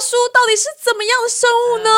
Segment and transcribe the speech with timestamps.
[0.00, 1.90] 叔到底是怎么样的生物呢？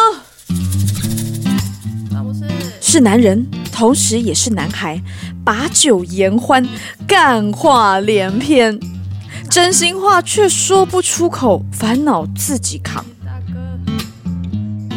[2.81, 5.01] 是是男人，同时也是男孩，
[5.43, 6.69] 把酒言欢，
[7.07, 8.79] 干话连篇，
[9.49, 13.03] 真心话却说不出口，烦恼自己扛。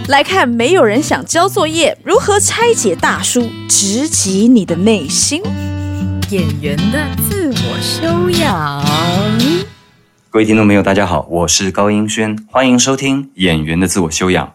[0.10, 5.42] 来看，没有人想交作业，如何拆解大叔，直击你的内心。
[6.32, 7.00] 演员的
[7.30, 8.84] 自我修养。
[10.36, 14.46] 各位听众朋友，大家好，我是高英轩，欢迎收听《演员的自我修养》。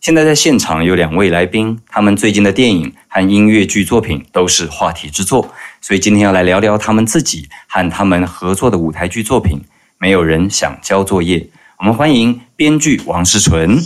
[0.00, 5.52] 现在在现场有两位来宾，他们最近的电影和音乐剧作品都是话题之作，
[5.82, 9.60] 所以今天要来聊聊他们自己和他们合作的舞台剧作品。
[9.98, 11.46] 没有人想交作业，
[11.78, 13.78] 我们欢迎编剧王世纯，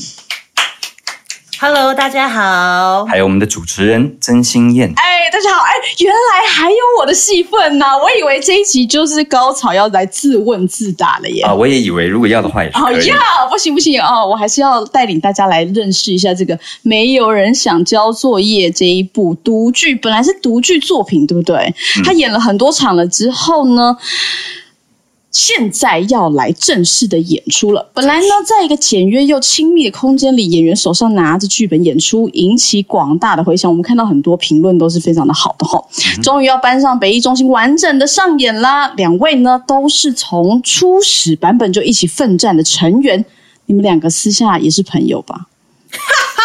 [1.65, 3.05] Hello，大家好。
[3.05, 4.93] 还有我们的主持人曾心燕。
[4.97, 5.63] 哎，大家好！
[5.63, 11.45] 哎，原来还有我的戏份呢、我以为这一集就是高潮要来自问自答了耶。
[11.45, 12.95] 啊，我也以为如果要的话也是可以。
[13.13, 13.17] 好呀，
[13.49, 21.73] 不行不行哦，我还是要带领大家来认识一下这个《没有人想交作业》这一部独剧，本来是独剧作品，对不对？
[22.05, 23.97] 他演了很多场了之后呢，
[25.33, 27.91] 现在要来正式的演出了。
[27.95, 33.71] 本来呢，在一个简约又亲密的空间里，演员手上拿着剧本演出，引起广大的回响。
[33.71, 35.83] 我们看到很多评论都是非常的好的哈。
[36.23, 38.89] 终于要搬上北艺中心完整的上演啦！
[38.95, 43.25] 两位呢都是从初始版本就一起奋战的成员，
[43.67, 45.47] 你们两个私下也是朋友吧？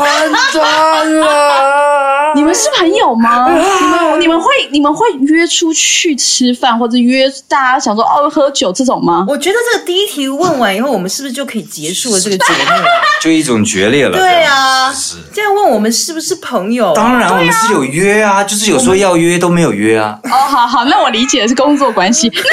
[0.00, 2.32] 完蛋了！
[2.34, 3.50] 你们是朋友吗？
[3.50, 9.26] 你们你们会你们会约出去吃饭，或者约大家想说哦喝酒这种吗？
[9.28, 12.84] 我觉得这个第一题问完以后，我们是不是就可以结束了这个节目啊？
[13.20, 14.16] 就一种决裂了。
[14.16, 15.16] 对啊，是。
[15.34, 16.94] 这样问我们是不是朋友？
[16.94, 20.18] 当然，我们是有约啊，就是有说要约都没有约啊。
[20.24, 22.28] 哦，好好，那我理解的是工作关系。
[22.28, 22.48] 那你们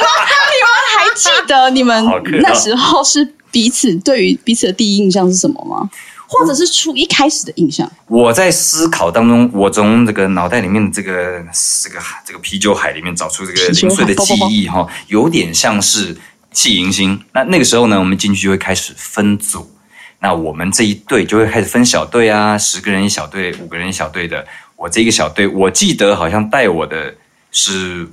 [0.00, 0.06] 呢？
[0.52, 2.06] 你们还记得你们
[2.42, 5.88] 那时候是彼此对于彼此的第一印象是什么吗？
[6.32, 7.90] 或者是初一开始的印象？
[8.06, 11.44] 我在思考当中，我从这个脑袋里面的这个
[11.82, 16.16] 这个这个啤酒海里面找出这个零碎的记忆哈，有点像是
[16.50, 17.22] 气迎星。
[17.32, 19.70] 那那个时候呢，我们进去就会开始分组。
[20.20, 24.46] 那我们这一队就会开始分小队啊，十个人一小队，五个人一小队的。
[24.76, 27.14] 我这个小队，我记得好像带我的
[27.50, 28.08] 是，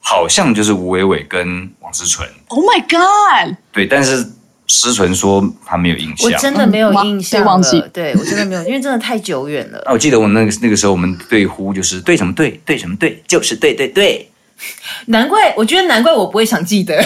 [0.00, 2.28] 好像就是吴伟伟跟王思纯。
[2.48, 3.56] Oh my god！
[3.72, 4.28] 对，但是
[4.70, 6.30] 思纯说他没有印象。
[6.30, 9.82] 我真的没有印象了，嗯忘记对我真的没有，因为真的太久远了。
[9.84, 14.30] 那 我记得我那个那个时候我们对呼就是对什么对对什么对，就是对对对，
[15.06, 16.96] 难怪，我觉得难怪我不会想记得，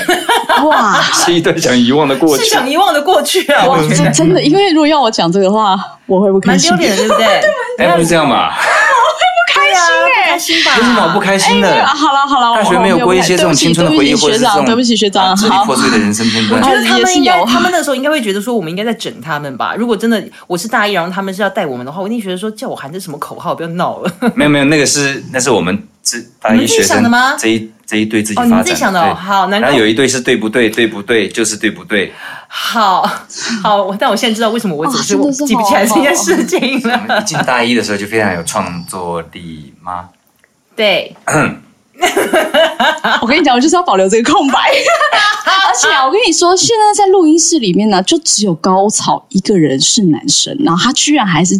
[0.64, 2.54] 哇， 是一段想遗忘的过去是去。
[2.54, 3.64] 想遗忘的过去啊！
[3.66, 6.88] 我觉得这真的，因为如果要我讲这个话，我会不开心蛮丢。
[6.88, 7.40] 脸的，对不对？
[7.78, 8.52] 哎，不是这样嘛？
[10.34, 10.76] 开心吧？
[10.76, 11.68] 有什么好不开心的？
[11.72, 16.66] 哎好了好了，大学没有过一些这种青春的回忆，或者是这种对不起学长，啊支离破碎的人生片段 我。
[16.66, 19.74] 觉得他们应该，有他们那时候应该会觉得说，我们应该在整他们吧。
[19.78, 24.12] 如果真的我是大一，然后他们是要带我们的话，我一定觉得说，叫我喊这什么口号，不要闹了。
[24.34, 26.28] 没有没有，那个是那是我们自己
[26.60, 28.56] 一学生吗这一这一对自己哦发展的。
[28.56, 32.12] 你们自己想的哦好难怪然后有一对是对不对，对不对，就是对不对。
[32.48, 33.02] 好
[33.62, 37.20] 好，我但我现在知道为什么我总是记不起来这件事情我们了。
[37.22, 40.08] 一进大一的时候就非常有创作力吗？
[40.76, 41.16] 对，
[43.22, 44.58] 我跟你讲，我就是要保留这个空白。
[45.66, 51.58] 而且啊，我跟你说，现在在录音室里面呢，就只有高草一个人是男生，然后他居然还是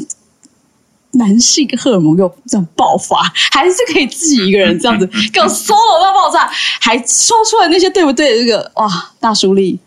[1.12, 3.22] 男性荷尔蒙给我这样爆发，
[3.52, 8.88] 还是可以自己一个人这样子给我 solo 到爆炸，还说出来那些对不对的这个哇
[9.20, 9.78] 大叔力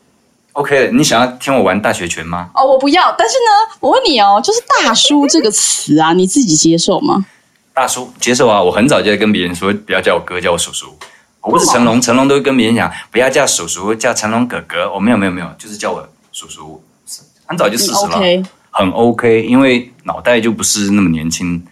[0.53, 2.49] OK，你想要听我玩大学拳吗？
[2.55, 3.13] 哦，我不要。
[3.17, 7.23] 但是呢，我问你哦，就是“大叔”这个词啊，你自己接受吗？
[7.77, 8.59] 大叔接受啊！
[8.59, 10.97] 我很早就在跟别人说，不要叫我哥，叫我叔叔。
[11.41, 14.91] 我不是成龙，成龙都会跟别人讲，不要叫叔叔，叫成龙哥哥。
[14.91, 16.83] 我、没有没有没有，就是叫我叔叔。
[17.45, 18.19] 很早就四十了
[18.71, 21.63] 很 OK，因为脑袋就不是那么年轻，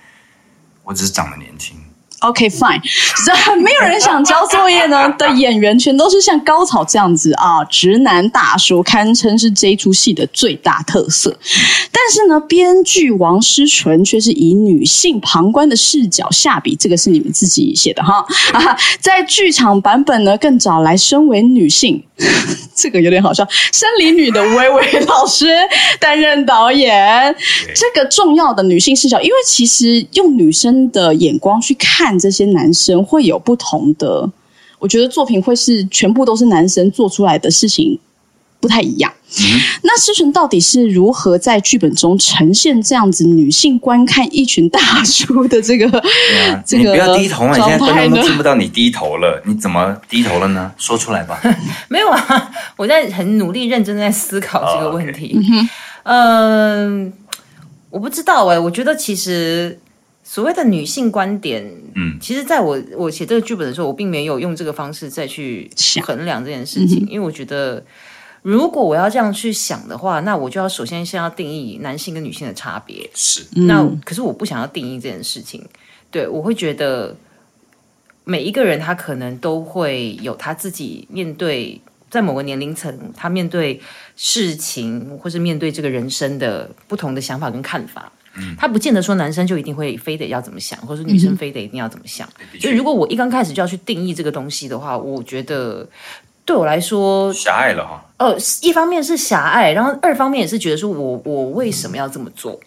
[0.83, 1.75] 我只是长得年轻。
[2.19, 2.81] OK fine，
[3.25, 11.37] 这没有人想交作业呢的演员全都是像高草这样子啊， 直男大叔，堪称是这一出戏的最大特色。
[11.91, 18.25] 但是呢，编剧王诗纯却是以女性旁观的视角下笔，这个是你们自己写的哈。
[18.53, 22.03] 啊， 在剧场版本呢，更找来身为女性，
[22.75, 25.47] 这个有点好笑，生理女的薇薇老师
[25.99, 27.35] 担任导演。
[27.75, 34.29] 这个重要的女性视角，因为其实用女生的眼光去看这些男生，会有不同的。
[34.79, 37.97] 我觉得作品会是全部都是男生做出来的事情，
[38.59, 39.11] 不太一样。
[39.81, 45.99] 那思纯到底是如何在剧本中呈现这样子女性观看一群大叔的这个对
[46.49, 50.71] 啊，这个你不要低头啊，你现在都听不到你低头了，你怎么低头了呢？
[50.77, 51.41] 说出来吧。
[51.89, 55.37] 没有啊，我在很努力、认真地在思考这个问哦题。
[56.03, 57.11] 嗯、
[57.89, 59.79] 我不知道哎、我觉得其实
[60.25, 61.63] 所谓的女性观点，
[61.93, 67.81] 嗯其实在我我写这个剧本的时候，我并没有用这个方式再去想衡量这件事情，因为我觉得。
[68.41, 73.09] 如果我要这样去想的话，那我就要首先先要定义男性跟女性的差别。
[73.15, 75.65] 是，那可是我不想要定义这件事情，
[76.11, 77.17] 对我会觉得
[78.23, 81.81] 每一个人他可能都会有他自己面对
[82.11, 83.81] 在某个年龄层，他面对
[84.15, 88.11] 事情或是面对这个人生的不同的想法跟看法。
[88.57, 92.27] 他不见得说男生就一定会非得要怎么想，或者女生非得一定要怎么想。
[92.51, 95.87] 的确就如果我一刚开始就要去定义这个东西的话，我觉得
[96.43, 98.01] 对我来说，狭隘了哈。
[98.17, 102.57] 呃，一方面是狭隘，然后二方面也是觉得说我我为什么要这么做？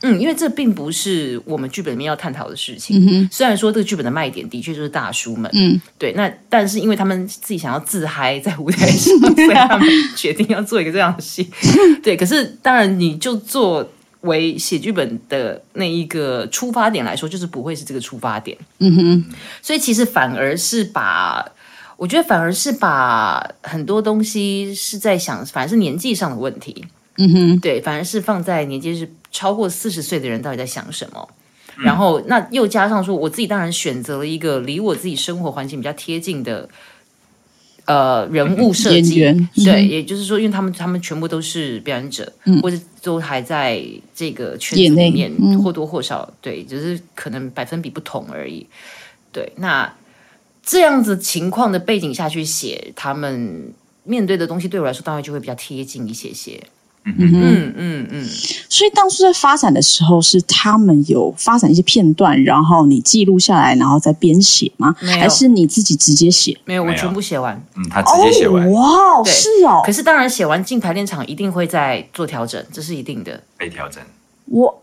[0.00, 3.28] 嗯，因为这并不是我们剧本里面要探讨的事情。
[3.30, 9.86] 虽然说这个剧本的卖点的确就是大叔们，嗯，对，那但是因为他们自己想要自嗨在舞台上， 所以他们
[10.16, 11.50] 决定要做一个这样的戏。
[12.02, 13.86] 对，可是当然你就作
[14.24, 18.56] 为写剧本的那一个出发点来说，就是不会是这个出发点。
[18.78, 19.24] 嗯哼，
[19.62, 21.44] 所以其实反而是把，
[21.96, 26.84] 我觉得反而是把很多东西是在想，反而是年纪上的问题。
[27.16, 31.28] 嗯哼，对，反而是放在年纪是超过四十岁的人到底在想什么。
[31.76, 36.68] 然后，那又加上说，我自己当然选择了一个离我自己生活环境比较贴近的，
[37.86, 39.20] 呃，人物设计。
[39.20, 39.32] 对，
[39.74, 42.32] 嗯也就是说，因为他们他们全部都是表演者，
[42.62, 43.82] 或者都还在
[44.14, 48.66] 这个圈子里面，嗯或多或少，对，只是可能百分比不同而已。
[49.32, 49.92] 对，那
[50.62, 53.72] 这样子情况的背景下去写，他们
[54.04, 56.62] 面对的东西，对我来说当然就会比较贴近一些些。
[57.04, 57.30] 嗯哼。
[57.32, 58.28] 嗯嗯嗯，
[58.68, 64.94] 所以当初在发展的时候，是他们有发展一些片段，然后你记录下来，然后再编写吗？
[64.98, 66.58] 还是你自己直接写？
[66.64, 67.60] 没有，我全部写完。
[67.76, 73.42] 嗯，他直接写完哦，哇是哦可，是当然写完进排练场一定会再做调整，这是一定的。
[73.56, 74.02] 被调整。
[74.46, 74.82] 我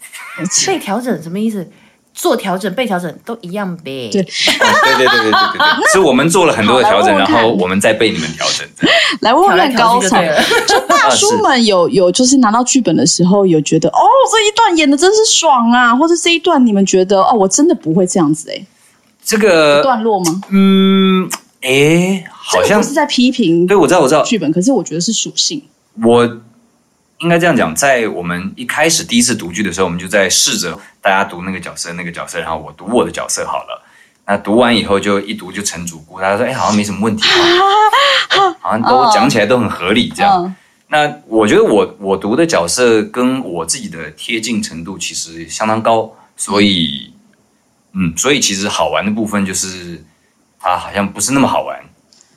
[0.66, 1.68] 被调整什么意思？
[2.14, 4.10] 做调整、被调整都一样呗。
[4.12, 8.68] 对，对对对对对对，是 我们做了很多的调整，然后我们再被你们调整。
[9.22, 10.10] 来问问高手，
[10.68, 14.00] 就大叔们有有就是拿到剧本的时候，有觉得哦
[14.32, 18.66] 这一段演的真是爽啊，或者这一段你们觉得哦我真的不会这样子哎，
[19.24, 20.42] 这个段落吗？
[20.50, 21.30] 嗯，
[21.62, 23.68] 哎，好像是在批评。
[23.68, 25.62] 对，我知道，我知道剧本，可是我觉得是属性。
[26.04, 26.26] 我
[27.22, 33.86] 应该这样讲，在我们一开始第一次读剧的时候，我们就在试着大家读那个角色，那个角色，然后我读我的角色好了。
[34.26, 37.24] 那读完以后就一读就成主顾，大家说哎好像没什么问题，
[38.60, 40.44] 好像都讲起来都很合理这样。
[40.46, 40.56] 嗯
[40.94, 47.14] 那我觉得我我读的角色跟我自己的贴近程度其实相当高，所以
[47.94, 50.04] 嗯，所以其实好玩的部分就是
[50.60, 51.80] 它好像不是那么好玩，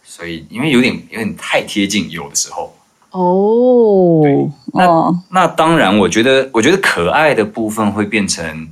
[0.05, 2.73] 所以因为有点有点太贴近，有的时候。
[3.15, 8.69] 哦那哦，那当然，我觉得我觉得可爱的部分会变成，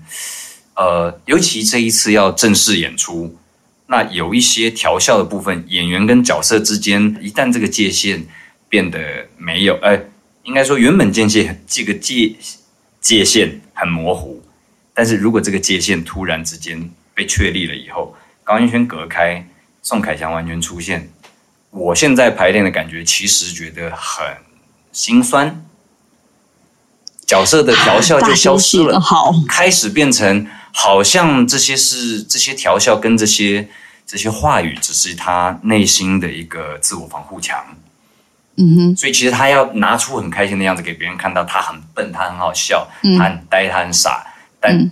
[0.74, 3.36] 呃，尤其这一次要正式演出，
[3.86, 8.26] 那有一些调笑的部分，演员跟角色之间，一旦这个界限
[8.68, 8.98] 变得
[9.38, 9.96] 没有，呃，
[10.42, 12.34] 应该说原本界限这个界
[13.00, 14.42] 界限很模糊，
[14.92, 18.12] 但是如果这个界限突然之间被确立了以后，
[18.42, 19.46] 高音轩隔开，
[19.82, 21.08] 宋凯翔完全出现，
[21.72, 24.24] 我现在排练的感觉，其实觉得很
[24.92, 25.64] 心酸。
[27.26, 33.66] 角色的调笑就消失了， 好，开始变成好像这些是这些调笑跟这些
[34.06, 37.64] 这些话语，只是他内心的一个自我防护墙。
[38.56, 44.26] 嗯哼，所以其实他要拿出很开心的样子给别人看到，他很笨，他很好笑，嗯他很呆，他很傻，
[44.60, 44.90] 但、嗯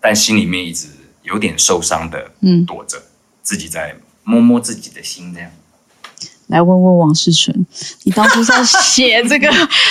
[0.00, 0.86] 但心里面一直
[1.22, 3.02] 有点受伤的嗯躲着，
[3.42, 5.50] 自己在摸摸自己的心，这样。
[6.48, 7.66] 来问问王世纯，
[8.04, 9.48] 你当初在写这个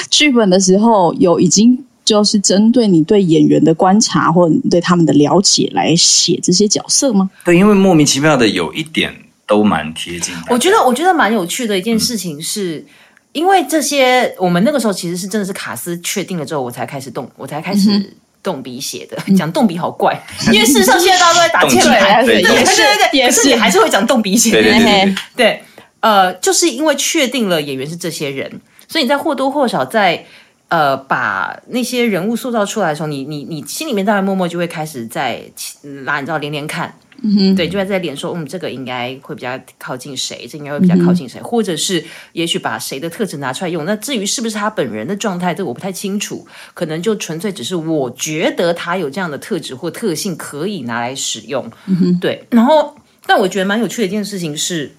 [0.10, 7.30] 剧本的时候，有已经就是针对你对演员的观察或者你对他们的了解来写这些角色吗？
[7.44, 9.14] 对，因为莫名其妙的有一点
[9.46, 10.54] 都蛮贴近他。
[10.54, 12.86] 我觉得，我觉得蛮有趣的一件事情是，
[13.34, 19.18] 因为这些我们那个时候其实是真的是卡斯确定了之后，我才开始动，我才开始动笔写的。
[19.36, 20.18] 讲动笔好怪，
[20.52, 22.66] 因为事实上现在大家都在打键盘，对对对
[23.12, 24.62] 对可是你是还是会讲动笔写的。
[24.62, 25.64] 对对对对对，对，
[26.00, 30.26] 呃，就是因为确定了演员是这些人，所以你在或多或少在
[30.70, 35.42] 呃，把那些人物塑造出来的时候，你你你心里面当然默默就会开始在
[35.84, 43.86] 嗯拉，你知道连连看，嗯哼，对，就在在连说，嗯，这个应该会比较靠近谁，这应该会比较靠近谁，或者是也许把谁的特质拿出来用。
[43.86, 51.66] 那至于是不是他本人的状态，这个我不太清楚，可能就纯粹只是我觉得他有这样的特质或特性可以拿来使用。
[52.20, 52.94] 对，然后
[53.26, 54.92] 但我觉得蛮有趣的一件事情是。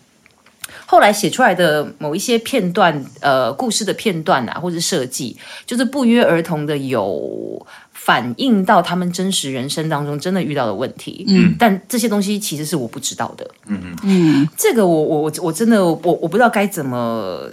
[0.87, 11.25] 后来写出来的某一些片段，呃，故事的片段啊，或者设计，就是不约而同的有反映到他们真实人生当中真的遇到的问题。
[11.29, 13.51] 嗯，但这些东西其实是我不知道的。
[13.67, 17.49] 嗯嗯嗯，这个我我我我真的我我不知道该怎么。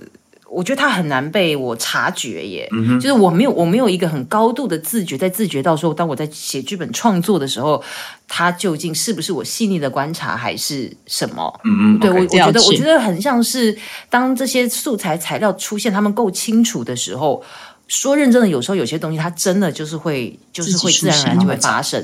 [0.55, 7.83] 我觉得它很难被我察觉耶，就是我没有我没有一个很高度的自觉，在自觉到说，当我在写剧本创作的时候，
[8.25, 11.59] 它究竟是不是我细腻的观察，还是什么？
[11.65, 13.77] 嗯嗯，对我我觉得我觉得很像是
[14.09, 17.43] 当这些素材材料出现，他们够清楚的时候，
[17.89, 22.01] 说认真的，有时候有些东西它真的就是会就是会自然而然就会发生。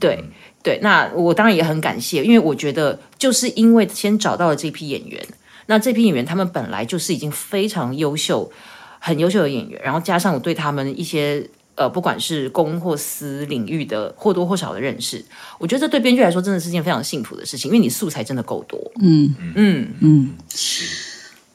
[0.00, 0.24] 对
[0.60, 5.24] 对，那我当然也很感谢，因为我觉得就是因为先找到了这批演员。
[5.66, 8.50] 那这批演员他们本来就是已经非常优秀、
[8.98, 15.24] 很优秀的演员，然后加上我对他们一些呃，不管是公或私领域的或多或少的认识，
[15.58, 18.80] 我觉得这对编剧来说真的是件非常幸福的事情，因为你素材真的够多。
[19.00, 20.30] 嗯嗯嗯，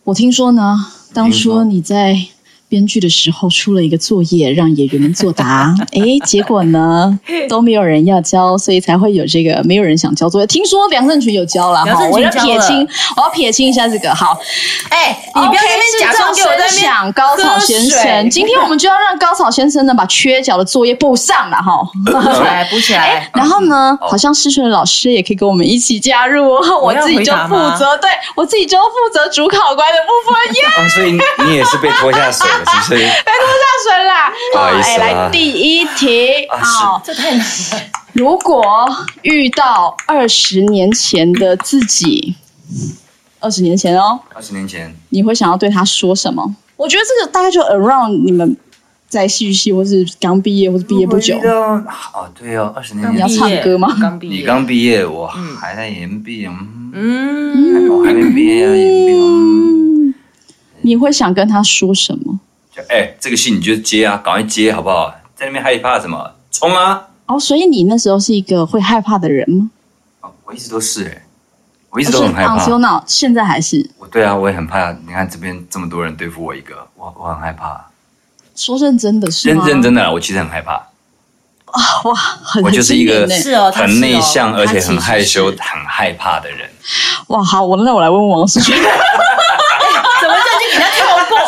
[0.03, 0.77] 我听说呢，
[1.13, 2.15] 当初你在。
[2.71, 10.47] 编剧的时候出了一个作业让演员们作答， 哎，结果呢 都没有人要交，所以才会有这个没有人想交作业。
[10.47, 12.87] 听说梁振群有交了，哈，我要撇清，
[13.17, 14.15] 我要撇清一下这个。
[14.15, 14.39] 好，
[14.89, 15.61] 哎，你不要
[15.99, 23.29] 假装给我在想高草先生，今天我们就要让高草先生呢把缺角的作业补上了哈，补起来，补起来。
[23.35, 30.89] 然后呢，好像施纯老师也可以跟我们一起加入，我自己就负责，对我自己就负责主考官的部分耶。
[30.95, 31.11] 所以
[31.45, 32.47] 你也是被拖下水。
[32.65, 34.31] 被拖下水啦！
[34.55, 37.45] 好，哎，来第一题，好，这太难了。
[38.13, 38.63] 如果
[39.21, 42.35] 遇到二十年前的自己，
[43.39, 46.55] 二十年前哦，二十年前，你会想要对他说什么？
[46.75, 48.57] 我觉得这个大概就 around 你们
[49.07, 51.37] 在戏剧系，或是刚毕业，或是毕业不久。
[51.37, 51.83] 哦，
[52.37, 53.95] 对哦，二十年前你要唱歌吗？
[53.99, 55.27] 刚毕业，你刚毕业，我
[55.59, 56.47] 还在研毕，
[56.93, 60.15] 嗯，我还没毕业啊，研毕。
[60.83, 62.39] 你会想跟他说什么？
[62.81, 65.13] 就哎，这个戏你就接啊，赶快接好不好？
[65.35, 66.31] 在那边害怕什么？
[66.51, 67.07] 冲啊！
[67.25, 69.69] 哦，所以你那时候是一个会害怕的人吗？
[70.21, 71.23] 哦，我一直都是哎，
[71.89, 72.65] 我一直都很害怕。
[72.65, 73.89] 哦，现在还是？
[73.97, 74.91] 我对啊，我也很怕。
[74.91, 77.85] 你看这边这么多人对付我一个，我我很害怕。
[78.55, 80.73] 说认真的是认认真的，我其实很害怕。
[81.65, 86.69] 啊哇，很我就是一个是哦，很内向而且很害羞、很害怕的人。
[87.27, 88.75] 哇，好，我那我来问问王思君。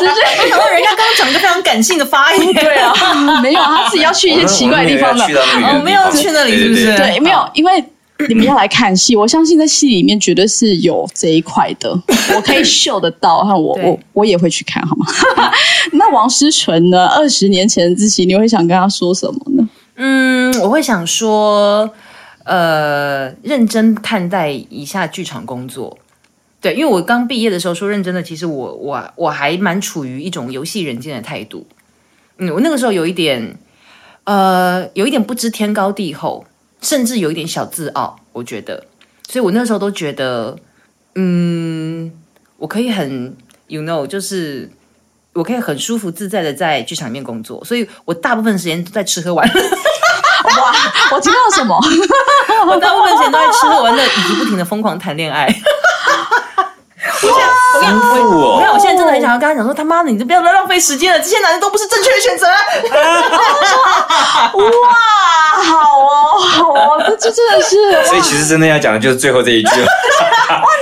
[0.05, 5.25] 没想到人家刚刚讲一个非常感性的发言， 对啊，没有他自己要去一些奇怪的地方的，
[5.73, 6.97] 我没有去那里，是不是？
[6.97, 7.83] 对，没有，因为
[8.29, 11.91] 你们要来看戏，我相信在戏里面绝对是有这一块的，
[12.35, 15.05] 我可以嗅得到，那，我我我也会去看，好吗？
[15.93, 17.07] 那王思纯呢？
[17.07, 19.67] 二十年前的自己，你会想跟他说什么呢？
[19.95, 21.89] 嗯，我会想说，
[22.45, 25.97] 呃，认真看待一下剧场工作。
[26.63, 31.67] 对，因为我刚毕业的时候，说认真的，其实我我我还蛮处于一种游戏人间的态度。
[32.37, 33.57] 嗯，我那个时候有一点，
[34.23, 36.45] 呃，有一点不知天高地厚，
[36.79, 38.17] 甚至有一点小自傲。
[38.31, 38.85] 我觉得，
[39.27, 40.57] 所以我那时候都觉得，
[41.15, 42.09] 嗯，
[42.55, 43.35] 我可以很
[43.67, 44.71] ，you know，就是
[45.33, 47.61] 我可以很舒服自在的在剧场里面工作。
[47.65, 49.61] 所以我大部分时间都在吃喝玩乐。
[49.61, 50.73] 哇，
[51.11, 51.75] 我听到什么？
[52.71, 55.53] 我大部分时间都在吃喝玩乐，以及不停的疯狂谈恋爱。
[57.83, 62.47] 我现在，我看，我现在真的很想要跟他讲说，他妈的，你就不要再浪费时间了，这些男人都不是正确的选择。
[62.47, 62.53] 哇，
[65.63, 68.03] 好哦，好哦，这这真的是。
[68.05, 69.69] 所以其实真的要讲的就是最后这一句。
[69.69, 69.79] 哇，你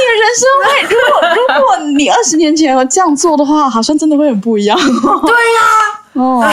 [0.08, 1.22] 的人生会，如果
[1.56, 4.78] 如果你二十年前有这样做的话，好像真的会很不一样。
[4.78, 5.00] 对呀，
[6.14, 6.44] 哦。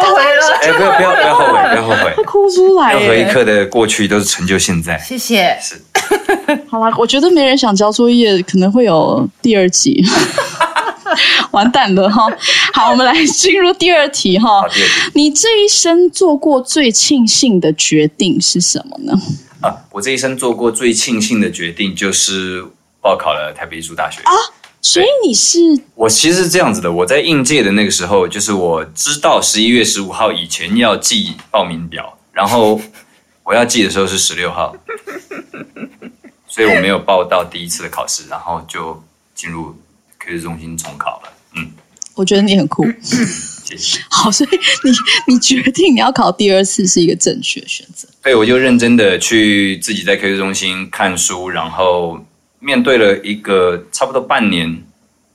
[0.00, 2.94] 后悔了，哎， 不要不要不要后悔，不要后悔， 他哭出来。
[2.94, 4.98] 任何一刻的过去都是成就现在。
[4.98, 5.58] 谢谢。
[5.60, 5.80] 是。
[6.68, 10.02] 好啦，我觉得没人想交作业，可能会有第二集。
[11.50, 12.26] 完蛋了哈！
[12.74, 14.62] 好，我们来进入第二题哈。
[15.14, 19.14] 你这一生做过最庆幸的决定是什么呢？
[19.60, 22.62] 啊，我这一生做过最庆幸的决定就是
[23.00, 24.32] 报考了台北艺术大学啊。
[24.80, 25.58] 所以你是
[25.94, 32.80] 我其实是这样子的，我在应届的那个时候，就是我知道十一月十五号以前要寄报名表，然后
[33.42, 34.74] 我要寄的时候是十六号，
[36.46, 39.02] 所以我没有报到第一次的考试，然后就
[39.34, 39.74] 进入
[40.18, 41.32] 科技中心重考了。
[41.56, 41.70] 嗯，
[42.14, 44.00] 我觉得你很酷，谢谢。
[44.08, 44.50] 好，所以
[44.84, 48.08] 你你决定你要考第二次是一个正确的选择。
[48.22, 52.24] 对，我就认真的去自己在 Q 中心看书，然后
[52.58, 54.82] 面对了一个差不多半年，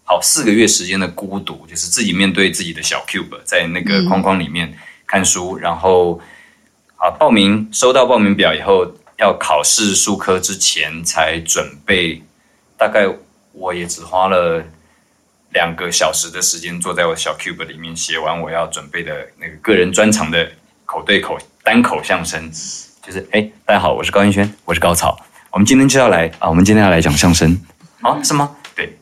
[0.03, 6.19] 好四个月时间的孤独，就是自己面对自己的小 cube，在那个框框里面看书，然后
[6.97, 8.85] 啊报名收到报名表以后，
[9.17, 12.21] 要考试数科之前才准备，
[12.77, 13.07] 大概
[13.51, 14.63] 我也只花了。
[15.53, 20.51] 两个小时的时间，坐在我小 cube 里面写完我要准备的那个个人专场的
[20.83, 22.51] 口对口单口相声，
[23.05, 25.15] 就是哎，大家好，我是高云轩，我是高草，
[25.53, 27.55] 我们今天就要来啊，我们今天要来讲相声
[28.01, 28.55] 啊，是吗？
[28.75, 28.97] 对，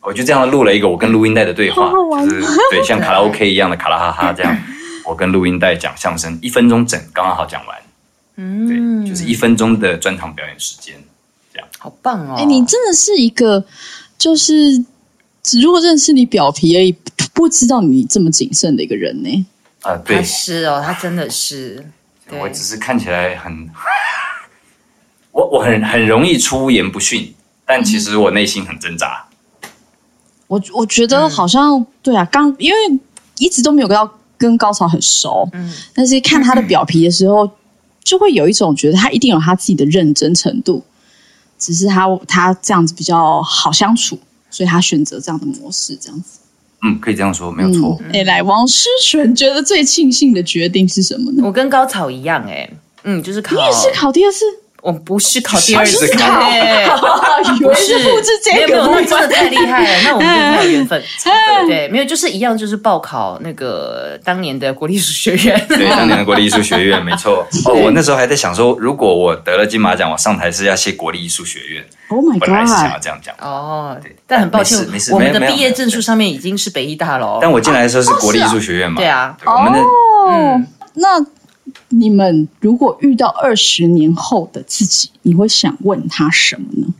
[0.00, 1.92] 我就这样录了一个我跟录音带的对话，
[2.24, 2.40] 就是
[2.70, 4.56] 对，像卡拉 OK 一样的卡拉哈哈这样，
[5.04, 7.78] 我跟录音带讲相声，一分钟整，刚刚好讲完，
[8.36, 10.94] 嗯，对，就是一分钟的专场表演时间，
[11.52, 12.36] 这样，好棒哦！
[12.38, 13.64] 哎，你真的是一个
[14.18, 14.84] 就是。
[15.42, 16.94] 只如果认识你表皮而已，
[17.32, 19.46] 不知道你这么谨慎的一个人呢？
[19.80, 21.82] 啊，对，是哦，他真的是。
[22.28, 23.50] 我只是看起来很，
[25.40, 27.32] 我我很很容易出言不逊，
[27.64, 29.24] 但其实我内心很挣扎。
[30.46, 33.00] 我我觉得好像对啊，刚因为
[33.38, 37.50] 一直都没有跟到跟高潮很熟，嗯，但是看他的表皮的时候，
[38.04, 40.84] 就会有一种觉得他一定有他自己的认真程度，
[41.58, 44.18] 只是他他这样子比较好相处。
[44.52, 46.40] 所以他选择这样的模式，这样子，
[46.82, 47.96] 嗯，可以这样说，没有错。
[48.12, 51.42] 哎，来，王诗璇觉得最庆幸的决定是什么呢？
[51.46, 52.68] 我跟高草一样，哎，
[53.04, 54.44] 嗯，就是考，你也是考第二次。
[54.82, 56.40] 我不是考第二次考，
[57.60, 61.02] 不 是复制这个，那真的太厉害了，那我们就太有缘分。
[61.22, 65.62] 对 对，没有，就是一样，就是报考那个当年的国立艺术学院。
[65.68, 67.46] 对，当年的国立艺术学院，没错。
[67.66, 71.84] 哦，我那时候还在想说，如果我得了金马奖，我上台是要谢国立艺术学院。
[72.08, 72.40] Oh my god！
[72.40, 73.34] 本来是想要这样讲。
[73.38, 74.78] 哦，对，但很抱歉，
[75.12, 77.38] 我们的毕业证书上面已经是北艺大了。
[77.40, 78.96] 但我进来的时候是国立艺术学院嘛？
[78.96, 79.78] 对啊，我们的
[80.30, 81.24] 嗯，那。
[81.90, 86.94] 你们如果遇到二十年后的自己，你会想问他什么呢？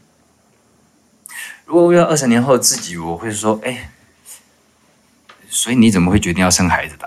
[1.65, 3.91] 如果遇到二十年后的自己，我会说：“哎，
[5.49, 7.07] 所以你怎么会决定要生孩子的？”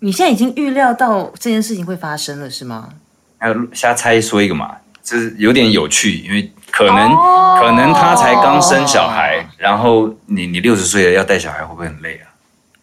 [0.00, 2.90] 你现在已经预料到这件事情会发生了，是吗？
[3.38, 7.14] 还有瞎猜说一个嘛，就是有点有趣，因为可能
[7.58, 12.28] 可能他才刚生小孩，然后你你六十岁了要带小孩，会不会很累啊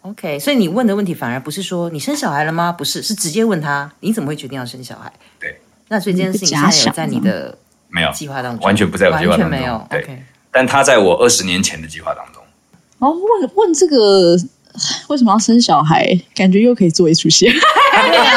[0.04, 2.70] ？OK，所以你问的问题反而不是说你生小孩了吗？
[2.70, 5.10] 不是，是直接问他你怎么会决定要生小孩？
[5.40, 7.56] 对，那所以这件事情现在有在你的
[7.88, 9.86] 没有计划当中，完全不在我计划当中，没有。
[9.88, 12.42] 对，但他在我二十年前的计划当中。
[12.98, 14.36] 哦，问问这个
[15.08, 16.06] 为什么要生小孩？
[16.34, 17.48] 感觉又可以做一出戏。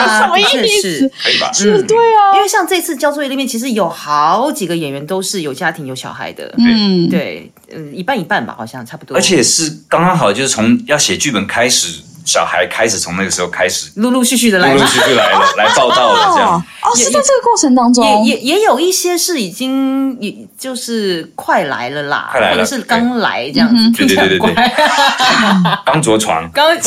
[0.08, 0.43] 什么意
[0.82, 1.12] 思？
[1.54, 2.36] 是，对啊。
[2.36, 6.54] 因为像这次交作业里面，其实有好几个演员都是有家庭有小孩的。
[6.58, 9.17] 嗯，对，嗯，一半一半吧，好像差不多。
[9.17, 16.63] 而且是刚刚好，就是从要写剧本开始，小孩开始从那个时候开始，陆陆续续的来，陆陆续续来了，来报道了，这样。
[16.82, 24.56] 哦，是在这个过程当中，也也也有一些是已经，也就是快来了啦，快来了，是刚来这样子，对对对对对，
[25.86, 26.80] 刚着床，刚喂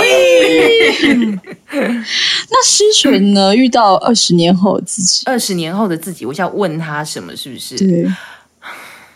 [0.00, 1.38] 喂。
[2.50, 3.54] 那失璇呢？
[3.54, 7.36] 遇到二十年后自己，二十年后的自己，我想问他什么？
[7.36, 7.76] 是不是？
[7.78, 8.10] 对，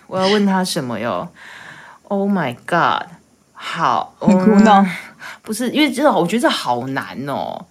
[0.06, 1.26] 我要问他什么哟
[2.04, 3.08] ？Oh my god！
[3.54, 4.84] 好，很苦恼，
[5.40, 7.64] 不是因为这，我觉得这好难哦。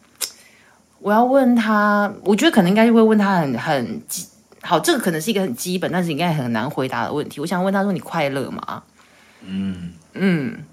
[1.00, 4.26] 我要问他，我觉得可能应该会问他很很基，
[4.62, 7.42] 好，这个可能是一个很基本，但是应该很难回答的问题。
[7.42, 8.84] 我想问他说：“你快乐吗？”
[9.44, 10.64] 嗯嗯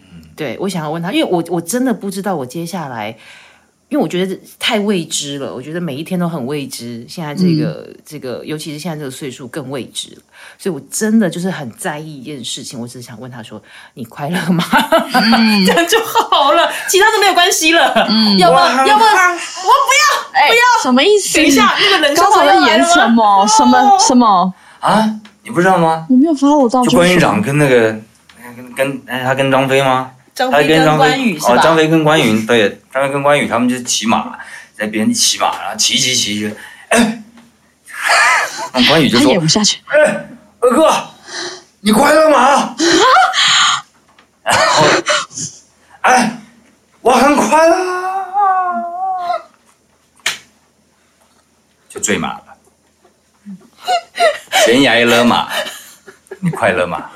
[0.00, 3.16] 嗯，对，我想要问他，因为我我真的不知道我接下来。
[3.88, 7.04] 因为我觉得太未知了，我觉得每一天都很未知。
[7.08, 10.10] 现在这个这个，尤其是现在这个岁数更未知，
[10.58, 12.78] 所以我真的就是很在意一件事情。
[12.78, 13.62] 我只是想问他说
[13.94, 14.62] ：“你快乐吗？”
[15.66, 17.80] 这样就好了，其他都没有关系了。
[18.38, 18.98] 要不要问，我不要
[20.48, 21.38] 不要，什么意思？
[21.38, 23.46] 等一下，那个冷笑话在演什么？
[23.46, 25.18] 什么什么啊？
[25.44, 26.06] 你不知道吗？
[26.10, 26.84] 我没有发我到。
[26.84, 27.98] 就关于长跟那个
[28.54, 30.10] 跟跟哎，他跟张飞吗？
[30.38, 34.38] 张飞跟关羽哦，张飞跟关羽对，张飞跟关羽他们就骑马，
[34.72, 36.54] 在边骑马，然后骑骑骑，
[36.90, 37.24] 哎，
[38.86, 40.28] 关羽就说：“演不下去。”哎，
[40.60, 40.88] 二哥，
[41.80, 42.76] 你快乐吗？
[44.44, 44.84] 然后，
[46.02, 46.38] 哎，
[47.00, 47.76] 我很快乐，
[51.88, 52.44] 就坠马了，
[54.64, 55.48] 悬崖勒马，
[56.38, 57.10] 你快乐吗？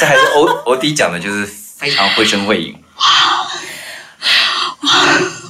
[0.00, 2.74] 这还是欧欧弟讲的，就是非常绘声绘影。
[2.96, 3.04] 哇，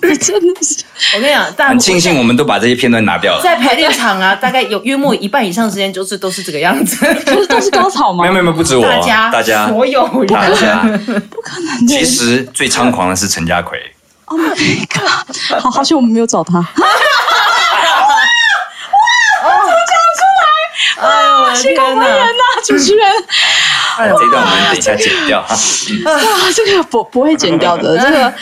[0.02, 0.82] 我真的是
[1.14, 3.42] 我跟你讲，大很庆幸我们都把这些片段拿掉了。
[3.44, 6.96] 在排练场啊，大概有约莫一半以上时间就是都是这个样子。
[7.26, 8.32] 不是都是高潮吗没有？
[8.32, 10.82] 没有没有，不止我，大家大家所有人大家。
[11.30, 13.78] 不可能的其实最猖狂的是陈家奎
[14.24, 15.62] ，！Oh my god！
[15.62, 16.58] 好好险我们没有找他。
[16.58, 16.64] 哇！
[19.42, 20.42] 怎么讲出来
[21.00, 22.02] 哎呦，我的天哪！
[22.04, 23.06] 那主持人
[24.08, 25.54] 这一段我们等一下剪掉哈。
[25.54, 27.98] 啊，这个不不会剪掉的。
[27.98, 28.34] 这个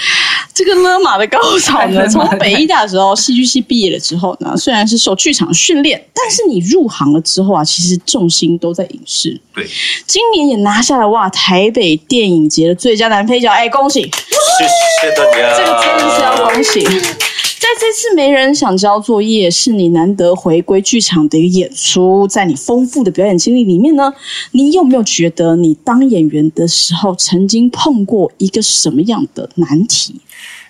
[0.54, 9.40] 这个勒马的高潮 呢，从北医大的时候戏剧系毕业了之后呢，虽然是受剧场训练，但是你入行了之后啊，其实重心都在影视。
[9.54, 9.68] 对，
[10.06, 14.02] 今年也拿下了哇台北电影节的最佳男配角，哎，恭喜！
[14.02, 15.56] 谢谢大家。
[15.56, 17.27] 这个真的是要恭喜。
[17.58, 22.26] 在这次没人想交作业，是你难得回归剧场的一个演出。
[22.28, 24.14] 在你丰富的表演经历里面呢，
[24.52, 30.20] 你有没有觉得你当演员的时候，曾经碰过一个什么样的难题？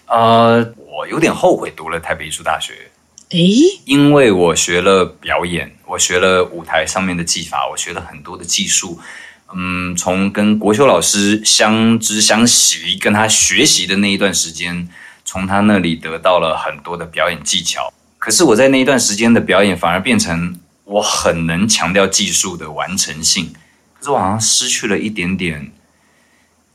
[0.06, 2.72] 呃，我有点后悔读了台北艺术大学，
[3.30, 3.52] 诶，
[3.84, 8.98] 因为我学了表演，我学了舞台上面的技法，我学了很多的技术。
[9.54, 14.88] 嗯，从跟国修老师相知相惜，跟他学习的那一段时间，
[15.30, 17.92] 从他那里得到了很多的表演技巧。
[18.16, 23.52] 可是我在那一段时间的表演，反而变成我很能强调技术的完成性，
[23.98, 25.70] 可是我好像失去了一点点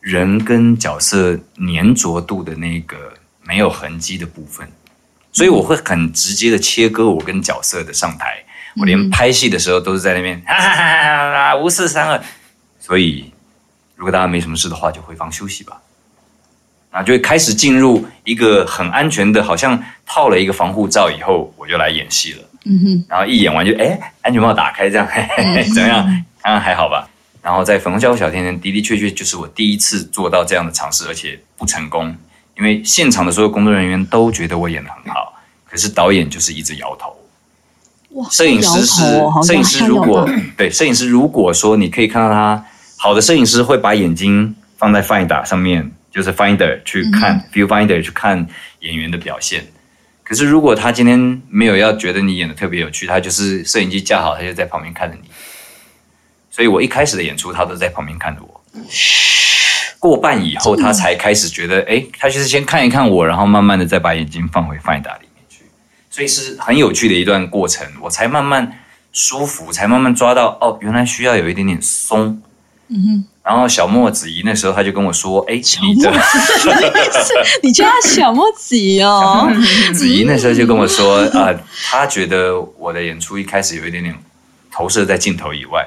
[0.02, 4.72] 人跟角色粘着度的那个没有痕迹的部分，
[5.32, 8.46] 所以我会很直接的切割我跟角色的上台。
[8.76, 12.24] 我连拍戏的时候都是在那边哈哈哈哈哈五四三二，
[12.80, 13.32] 所以
[13.96, 15.82] 如果大家没什么事的话，就回房休息吧。
[16.94, 22.40] 然后就会开始进入一个很安全的，好像套了一个防护罩以后，我就来演戏了。
[22.66, 26.06] 嗯哼，然后一演完就哎，安全帽打开，这样嘿嘿嘿怎么样？
[26.44, 27.10] 刚刚还好吧？
[27.42, 32.16] 然后在粉红教小甜甜的的确确就是我第一次做到这样的尝试，而且不成功，
[32.58, 35.34] 因为现场的所有工作人员都觉得我演的很好，
[35.68, 37.14] 可是导演就是一直摇头。
[38.12, 42.64] 哇，摄影师是哦摄影师，如果对摄影师如果说你可以看到他
[42.96, 48.48] 好的摄影师会把眼睛放在 Finder 上面，就是 Finder 去看、Viewfinder 去看
[48.82, 49.66] 演员的表现。
[50.24, 55.28] 可是如果他今天没有要觉得你演的特别有趣，他就是摄影机架好，他就在旁边看着你。
[56.50, 58.62] 所以我一开始的演出，他都在旁边看着我。
[60.00, 65.64] 过半以后，他才开始觉得，哎，他就是先看一看我，然后慢慢的再把眼睛放回 Finder 里面去。
[66.10, 68.80] 所以是很有趣的一段过程，我才慢慢
[69.12, 72.42] 舒服，才慢慢抓到哦，原来需要有一点点松。
[72.88, 73.26] 嗯哼。
[73.44, 76.10] 然后小莫子怡那时候他就跟我说：“哎，你的
[77.62, 79.52] 你叫他小莫子怡哦，
[79.94, 81.54] 子怡那时候就跟我说啊、
[81.92, 84.16] 他觉得我的演出一开始有一点点
[84.72, 85.86] 投射在镜头以外，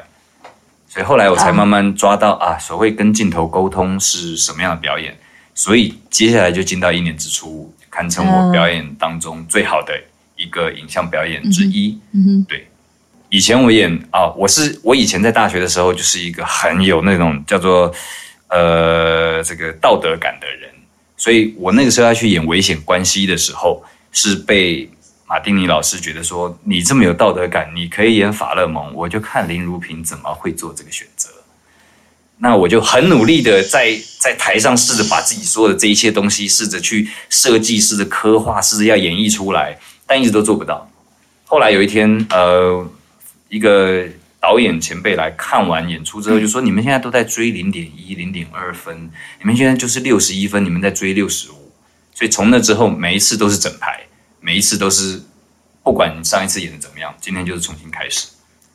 [0.87, 5.17] 所以后来我才慢慢抓到啊，所谓跟镜头沟通是什么样的表演。
[5.55, 9.99] 所以接下来就进到一年之初，堪称我表演当中最好的
[10.37, 11.99] 一个影像表演之一。
[12.13, 12.69] 嗯哼，对，
[13.29, 17.93] 以前我演啊，我是我以前在大学的时候就是一个很有那种叫做
[18.49, 20.71] 呃这个道德感的人，
[21.17, 24.89] 所以我那个时候要去演危险关系的时候，是被
[25.27, 31.29] 马丁尼老师觉得说你这么有道德感，你可以演法勒蒙，我就看林如萍怎么会做这个选择。
[32.39, 40.89] 那我就很努力的在在台上试着把自己说的这一切东西，试着去设计，试着刻画，试着要演绎出来，但一直都做不到。
[41.47, 42.87] 后来有一天，呃，
[43.57, 44.05] 一个
[44.39, 51.73] 导演前辈来看完演出之后，就说：“你们现在都在追零点一、零点二分，你们现在就是六十一分，你们在追六十五。”
[52.15, 54.07] 所以从那之后，每一次都是整排，
[54.41, 55.23] 每一次都是
[55.83, 58.29] 不管你上一次演的怎么样，今天就是重新开始。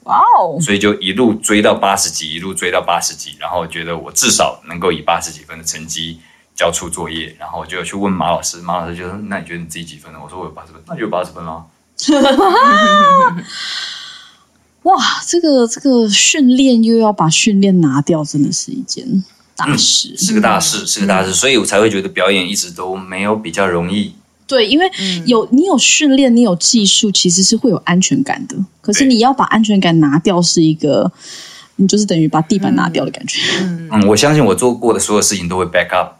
[0.04, 6.20] 哇哦，所以就一路追到八十几，一路追到八十几，然后觉得我至少能够以八十几分的成绩
[6.56, 11.70] 交出作业，然后我就去问马老师，马老师就说：“那你觉得你自己几分呢？”我说：“我有八十分，那就有八十分咯。
[14.84, 19.24] 哇，这个这个训练又要把训练拿掉，真的是一件
[19.56, 20.16] 大事。
[20.18, 24.14] 是个大事，是个大事，所以我才会觉得表演一直都没有比较容易。
[24.48, 24.86] 对，因为
[25.26, 28.56] 有你有训练，你有技术，其实是会有安全感的。
[28.82, 31.10] 可是你要把安全感拿掉，是一个，
[31.78, 33.40] 你就是等于把地板拿掉的感觉。
[33.62, 36.16] 嗯，我相信我做过的所有事情都会 back up，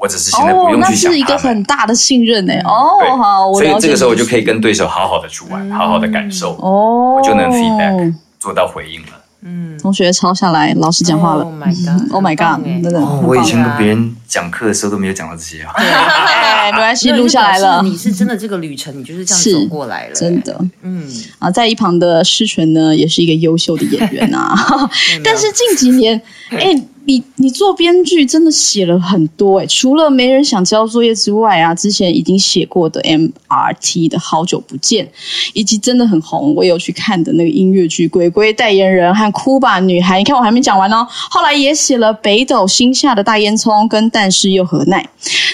[0.00, 1.36] 我只是现在不用去想那是一个。
[1.38, 2.54] 很大的信任诶。
[2.54, 9.08] 对哦，好，我所以这个时候我就可以跟对手好好的去玩，好好的感受，哦，我就能 feedback 做到回应了。
[9.42, 11.42] 嗯同学抄下来，老师讲话了。
[11.42, 12.62] Oh my god！Oh my god！
[12.66, 15.72] 欸真的，哦，我以前跟别人讲课的时候都没有讲到这些啊。
[15.80, 17.80] 哎，没关系，录下来了。
[17.82, 21.08] 你是真的这个旅程，你就是这样是走过来了，真的嗯，
[21.38, 24.54] 啊，在一旁的施权呢，也是一个优秀的演员啊。
[25.24, 26.74] 但是近几年，哎，
[27.10, 35.10] 你你做编剧真的写了很多诶，除了没人想交作业之外啊，之前已经写过的 MRT 的好久不见，
[35.52, 41.04] 以及真的很红，我有去看的那个音乐剧《鬼鬼代言人》和《哭吧女孩》，你看我还没讲完哦。
[41.10, 45.02] 后来也写了《北斗星下的大烟囱》跟《但是又何奈》。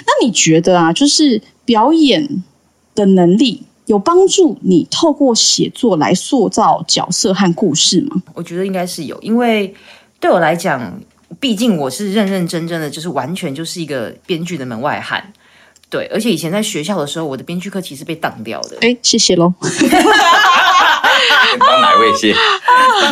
[0.05, 2.45] 那你觉得啊，就是表演
[2.95, 8.21] 的能力有帮助你透过写作来塑造角色和故事吗？
[8.35, 9.75] 我觉得应该是有，因为
[10.21, 11.01] 对我来讲，
[11.41, 15.33] 毕竟我是认认真真的，就是完全就是一个编剧的门外汉。
[15.89, 18.77] 对，而且以前在学校的时候，我的编剧课其实被挡掉的。
[18.81, 19.53] 哎，谢谢喽。
[21.59, 22.35] 帮哪位谢？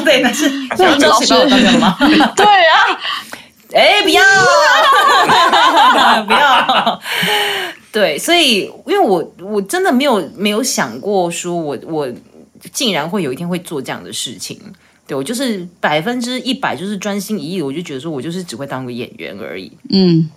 [0.05, 1.96] 对，那是对老师当掉了吗？
[2.37, 3.00] 对啊，
[3.72, 4.22] 哎，不要，
[6.27, 7.00] 不要。
[7.92, 12.09] 对，所以因为我我真的没有没有想过说我我
[12.72, 14.61] 竟然会有一天会做这样的事情。
[15.07, 19.71] 对我就是百分之一百就是专心一意，我就觉得说我就是只会当个演员而已。
[19.90, 20.29] 嗯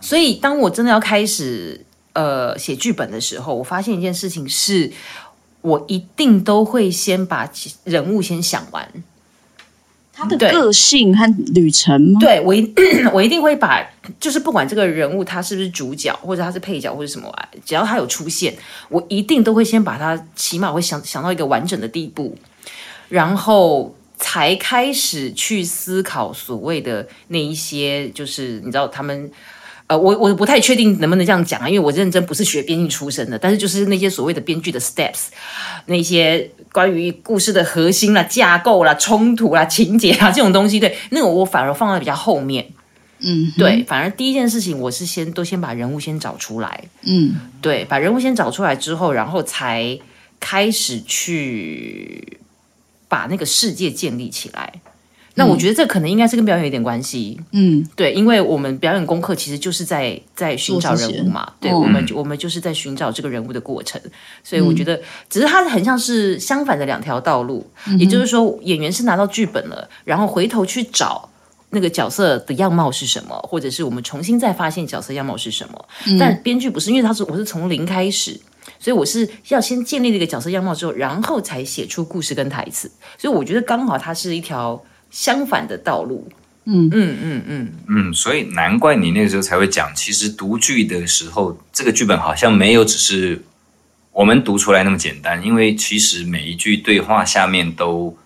[0.00, 1.80] 所以当我真的要开始
[2.14, 4.90] 呃写剧本的时候，我发现一件事情是，
[5.60, 7.48] 我一定都会先把
[7.84, 8.88] 人物先想完。
[10.14, 12.20] 他的对个性和旅程吗？
[12.20, 12.70] 对我一
[13.14, 13.82] 我一定会把，
[14.20, 18.54] 就是不管这个人物他是不是主角，或者他是配角，或者什么啊，只要他有出现，
[18.90, 22.36] 我一定都会先把他，起码会想想到一个完整的地步，
[23.12, 29.30] 然后才开始去思考所谓的那一些，就是你知道他们。
[29.88, 35.26] 呃，我我不太确定能不能这样讲啊，因为我认真不是学编剧出身的，但是就是那些所谓的编剧的 steps，
[35.86, 42.66] 那些关于故事的核心啦、架构啦、冲突啦、情节啦这种东西，对，那个我反而放在比较后面。
[43.18, 49.98] 嗯，对，反而第一件事情我是先都先把人物先找出来，嗯对，把人物先找出来之后，然后才
[50.40, 52.38] 开始去
[53.12, 54.72] 把那个世界建立起来。
[55.34, 57.86] 那我觉得这可能应该是跟表演有点关系，嗯。
[57.94, 61.80] 对，因为我们表演功课其实就是在在寻找人物嘛，对，嗯。
[61.80, 64.00] 我们我们就是在寻找这个人物的过程，
[64.42, 64.98] 所以我觉得
[65.28, 67.66] 只是它很像是相反的两条道路，
[67.98, 71.28] 也就是说演员是拿到剧本了，然后回头去找。
[71.74, 75.88] 那个角色的样貌是什么，或者是我们重新再发现角色样貌是什么？
[76.20, 78.38] 但编剧不是，因为他是我是从零开始，
[78.82, 82.90] 所以我是要先建立了一个角色样貌之后，然后才写出故事跟台词。
[83.16, 86.28] 所以我觉得刚好它是一条相反的道路。
[86.64, 93.40] 嗯嗯嗯嗯，嗯，所以难怪你那个时候才会讲，其实读剧的时候，这个剧本好像没有只是
[94.10, 98.16] 我们读出来那么简单，因为其实每一句对话下面都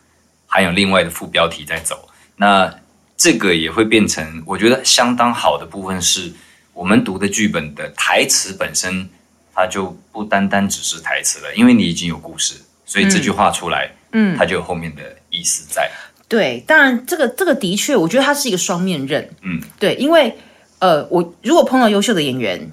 [0.46, 2.08] 含有另外的副标题在走。
[2.36, 2.74] 那
[3.16, 6.32] 这个也会变成，我觉得相当好的部分是，
[6.72, 9.08] 我们读的剧本的台词本身，
[9.56, 15.90] 它就不单单只是台词了，因为你已经有故事，所以这句话出来，嗯它就有后面的意思在。
[16.28, 19.30] 对，当然这个这个的确，我觉得它是一个双面刃。
[19.42, 20.36] 嗯，对，因为
[20.80, 22.70] 呃，我如果碰到优秀的演员，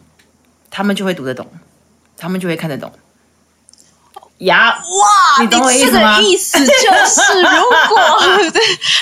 [0.70, 1.48] 他们就会读得懂，
[2.18, 2.92] 他们就会看得懂。
[4.40, 6.24] 呀，哇，你懂我意这思吗个？
[6.24, 7.22] 意思就是，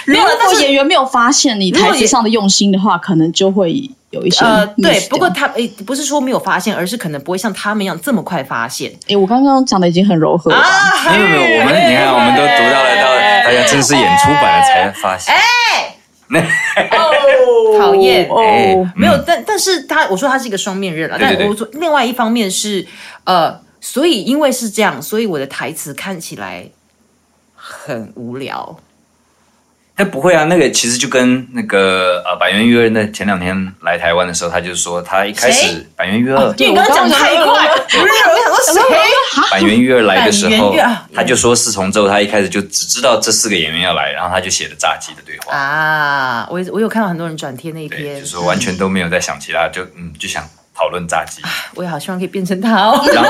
[0.05, 10.57] 如果如果演员没有发现你台词上的用心的话，可能就会有一些呃，对不过他诶，不是说没有发现，而是可能不会像他们一样这么快发现诶，我刚刚讲的已经很柔和了。
[10.57, 11.11] 啊。
[11.11, 15.33] 没有没有，我们你看，我们都读到了，到大家正式演出版了才发现。
[17.77, 22.87] 讨厌哎哦，没有，但但是他我说他是一个双面人了，对对对但我说另外一方面是
[23.25, 26.65] 呃，所以因为是这样，所以我的台词看起来
[27.55, 28.77] 很无聊。
[29.95, 38.97] 但不会啊，那个其实就跟那个呃，板垣裕二那前两天来台湾的时候，他就说他一开始谁板垣裕二，因为你刚刚讲太快，不是我想说谁？
[39.51, 40.73] 板垣裕二来的时候
[41.13, 51.41] 他就说四重奏，他一开始就只知道这四个演员要来，然后他就写了炸鸡的对话，啊，我我有看到很多人转贴那一对，篇就，说完全都没有在想其他，就嗯就想讨论炸鸡，
[51.75, 53.03] 我也好希望可以变成他哦。
[53.13, 53.29] 然后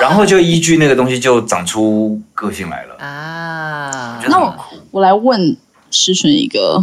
[0.00, 2.94] 然后就依据那个东西就长出个性来了。
[3.04, 4.54] 啊，那我
[4.90, 5.56] 我来问
[5.90, 6.82] 诗纯一个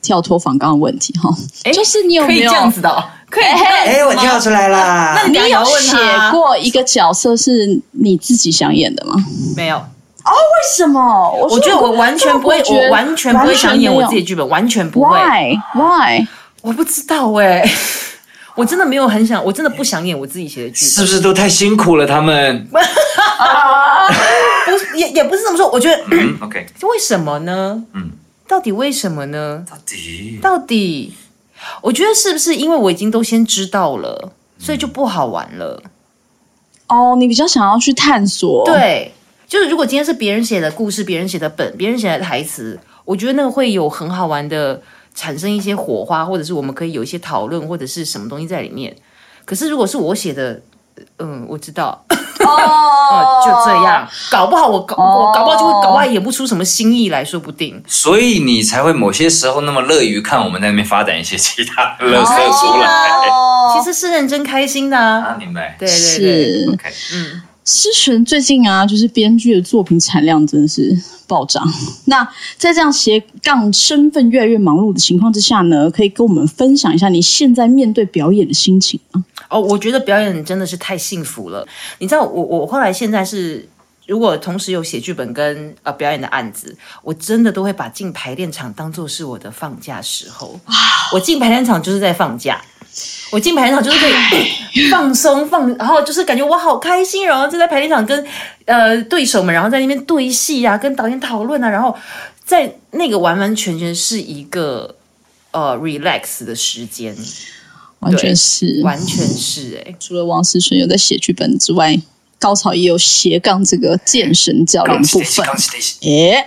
[0.00, 1.30] 跳脱访刚的问题哈，
[1.72, 5.14] 就是你有可以这没有样子的哦，可以哎哎，我跳出来啦！
[5.16, 5.96] 那你有写
[6.30, 9.14] 过一个角色是你自己想演的吗？
[9.56, 9.76] 没有？
[9.76, 11.00] 哦为什么？
[11.32, 15.18] 我我觉得我完全不会，我我完全不会想演我自己的剧本，完全不会。
[15.18, 16.26] Why Why？
[16.60, 17.60] 我不知道哎、
[18.54, 22.06] 我真的没有很想，我真的不想演我自己写的剧本，是不是都太辛苦了？
[22.06, 22.68] 他们
[24.66, 25.70] 不是也也不是这么说。
[25.70, 27.84] 我觉得嗯，OK，为什么呢？
[27.92, 28.10] 嗯，
[28.48, 29.64] 到底为什么呢？
[29.68, 31.14] 到底到底，
[31.82, 35.82] 我觉得是不是因为我已经都先知道了，所以就不好玩了？
[36.88, 39.12] 哦，你比较想要去探索，，对，
[39.48, 44.82] 就是如果今天是别人写的故事，别人写的本，别人写的台词，我觉得那个会有很好玩的
[45.14, 48.94] 产生一些火花，或者是我们可以有一些讨论，或者是什么东西在里面。
[49.44, 50.60] 可是如果是我写的，
[51.18, 52.04] 嗯，我知道，
[52.40, 53.42] 哦。
[53.44, 57.82] 就这样，搞不好我搞我搞不好就会搞不好演不出什么新意来说不定。
[57.86, 63.08] 所以你才会某些时候那么乐于看我们在那边发展一些其他的乐色出来。
[63.28, 65.76] 哦， 其实是认真开心的啊，啊，明白？
[65.78, 66.70] 对对对，是。
[66.72, 70.96] OK，嗯，思璇最近啊，就是编剧的作品产量真的是
[71.28, 71.64] 暴涨。
[72.06, 72.22] 那
[72.56, 79.24] 在这样斜杠身份越来越忙碌的情况之下呢，可以跟我们分享一下你现在面对表演的心情吗？
[79.48, 81.66] 哦，我觉得表演真的是太幸福了。
[81.98, 83.68] 你知道，我我后来现在是，
[84.06, 90.58] 如果同时有写剧本跟呃表演的案子，我真的都会把进排练场当做是我的放假时候。
[91.12, 92.60] 我进排练场就是在放假。
[93.30, 98.26] 我进排练场就是可以 放松放，然后就是感觉我好开心，然后就在排练场跟
[98.66, 101.96] 呃对手们，然后在那边对戏啊，跟导演讨论啊，然后
[102.44, 104.94] 在那个完完全全是一个
[105.52, 107.16] 呃 relax 的时间，
[108.00, 111.98] 完全是，完全是哎、除了王思纯有在写剧本之外，
[112.42, 115.46] 高潮也有斜杠这个健身教练部分。
[116.00, 116.44] 诶，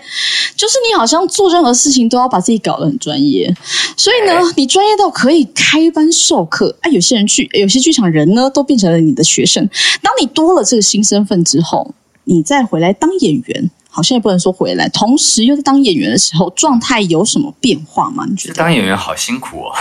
[0.58, 3.56] 就是你好像做任何事情都要把自己搞得很专业，
[3.96, 6.92] 所以呢，你专业到可以开班授课啊。
[6.92, 9.66] 有些人去，有些剧场人呢，都变成了你的学生。
[10.02, 18.26] 当你多了这个新身份之后，你再回来当演员，好像也不能说回来，同时又在当演员的时候，状态有什么变化吗？
[18.30, 18.56] 你觉得？
[18.56, 19.72] 当演员好辛苦哦。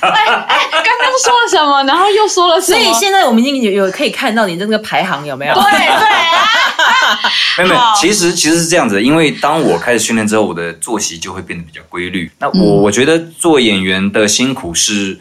[0.00, 2.78] 刚刚说了什么，然后又说了什所？
[2.78, 5.54] 以现在我们已经有有可以看到你这个排行有没有？
[5.54, 7.18] 对对啊，
[7.58, 12.30] 没有没有，其实其实是这样子，因为当我开始训练之后，我的作息就会变得比较规律。
[12.38, 15.18] 那我、我觉得做演员的辛苦是，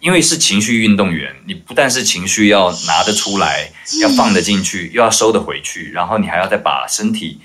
[0.00, 7.40] 因为是情绪运动员，你不但是情绪要拿得出来，要放得进去，又要收得回去，然后你还要再把身体。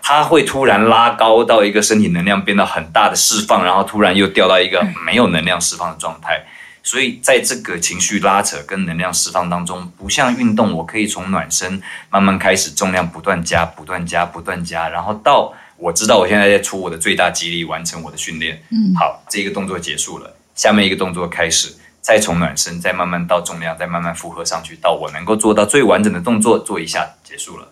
[0.00, 6.46] 它会突然拉高到一个身体能量变到很大的释放，然后突然又掉到一个没有能量释放的状态。
[6.84, 18.62] 所以在这个情绪拉扯跟能量释放当中，不像运动，我可以从暖身慢慢开始，重量不断加、不断加、不断加，然后到我知道我现在在出我的最大肌力，完成我的训练。
[18.70, 27.68] 嗯，好，这个动作结束了，下面一个动作开始，再从暖身，再慢慢到重量，再慢慢负荷上去，到我能够做到最完整的动作，做一下结束了。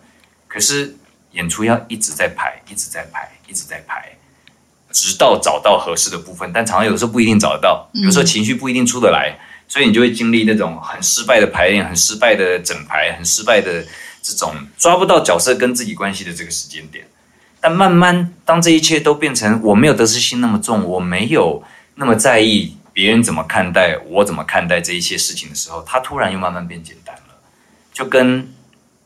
[0.47, 0.95] 可是
[1.31, 4.13] 演出要一直在排，一直在排，一直在排。
[4.91, 13.83] 直到找到合适的部分，但常常有时候不一定找得到，有时候情绪不一定出得来，所以你就会经历那种很失败的排练、很失败的整排、很失败的
[14.21, 17.05] 这种抓不到角色跟自己关系的这个时间点。
[17.59, 21.61] 但慢慢，当这一切都变成我没有得失心那么重，我没有
[21.95, 27.35] 那么在意别人怎么看待我怎么看待这一些事情的时候，它突然又慢慢变简单了，
[27.93, 28.47] 就跟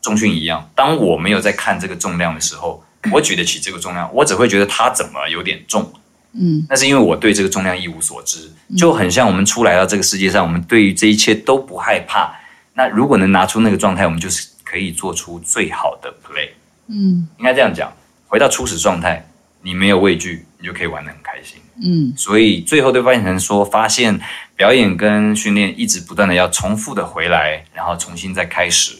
[0.02, 0.70] 重训一样。
[0.74, 5.92] 当我没有在看这个重量的时候，我举得起这个重量，我只会觉得它怎么有点重。
[6.32, 12.32] 嗯，那是因为我对这个重量一无所知，就很像我们出来到这个世界上，我们对于这一切都不害怕。
[12.74, 16.50] 那如果能拿出那个状态，我们就是可以做出最好的 play。
[16.86, 17.92] 嗯应该这样讲，
[18.28, 19.28] 回到初始状态，
[19.62, 21.58] 你没有畏惧，你就可以玩得很开心。
[21.82, 24.20] 嗯所以最后对发现成说，发现
[24.54, 28.94] 表演跟训练一直不断的要重复的回来，然后重新再开始，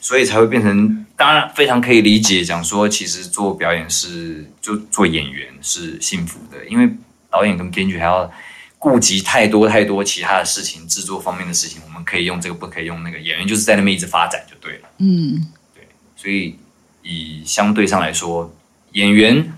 [0.00, 1.04] 所以才会变成。
[1.14, 6.90] 当然非常可以理解，讲说其实做表演是就做演员是幸福的，因为
[7.30, 8.28] 导演跟编剧还要
[8.76, 14.88] 顾及太多太多其他的事情，制作方面的事情，我们可以用这个，不可以用那个，演员就是在那边一直发展就对了。
[14.98, 16.58] 嗯，对所以
[17.02, 18.52] 以相对上来说，
[18.92, 19.52] 演员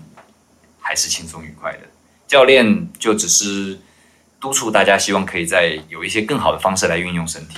[0.87, 1.79] 还是轻松愉快的，
[2.27, 3.75] 教练就只是
[4.39, 7.57] 督促大家，希望可以在有一些更好的方式来运用身体。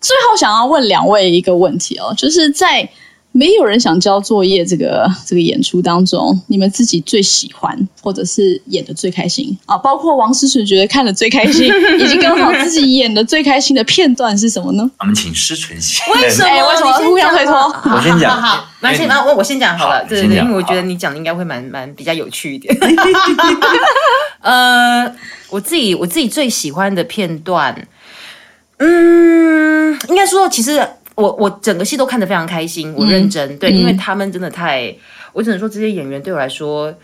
[0.00, 2.88] 最后想要问两位一个问题哦，就是在
[3.36, 9.76] 没有人想交作业这个这个演出当中，你们自己最喜欢或者是演的最开心啊？
[9.76, 11.66] 包括王思纯觉得看的最开心，
[11.98, 14.88] 以及刚好自己演的最开心的片段是什么呢？
[15.00, 16.06] 我们请施纯先。
[16.14, 16.48] 为什么？
[16.48, 22.72] 哎为什么互相推脱好我先讲好好，那先因为啊，我我先讲好了，好对对对，因为我觉得你讲的应该会蛮蛮比较有趣一点。
[24.42, 25.12] 呃，
[25.50, 27.88] 我自己我自己最喜欢的片段，
[28.78, 33.76] 嗯，应该说其实我我整个戏都看得非常开心，我认真，对，嗯。
[33.76, 34.94] 因为他们真的太，
[35.32, 36.94] 我只能说这些演员对我来说，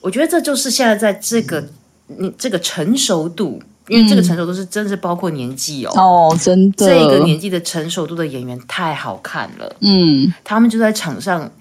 [0.00, 1.64] 我觉得这就是现在在这个
[2.06, 3.62] 你这个成熟度。
[3.86, 10.32] 因为这个成熟度是真的是包括年纪哦，哦，真的，这个年纪的成熟度的演员太好看了，嗯。
[10.42, 11.52] 他们就在场上